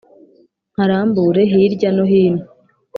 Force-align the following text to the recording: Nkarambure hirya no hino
Nkarambure 0.73 1.41
hirya 1.51 1.89
no 1.95 2.03
hino 2.11 2.43